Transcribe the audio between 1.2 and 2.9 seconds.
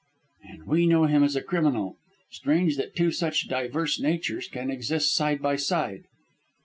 as a criminal. Strange